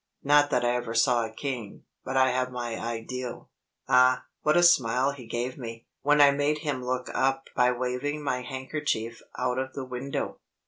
Not 0.23 0.49
that 0.49 0.65
I 0.65 0.73
ever 0.77 0.95
saw 0.95 1.25
a 1.27 1.31
king, 1.31 1.83
but 2.03 2.17
I 2.17 2.31
have 2.31 2.49
my 2.51 2.75
ideal. 2.75 3.51
Ah, 3.87 4.25
what 4.41 4.57
a 4.57 4.63
smile 4.63 5.11
he 5.11 5.27
gave 5.27 5.59
me, 5.59 5.85
when 6.01 6.19
I 6.19 6.31
made 6.31 6.57
him 6.65 6.83
look 6.83 7.11
up 7.13 7.49
by 7.55 7.71
waving 7.71 8.23
my 8.23 8.41
handkerchief 8.41 9.21
out 9.37 9.59
of 9.59 9.73
the 9.73 9.85
window! 9.85 10.39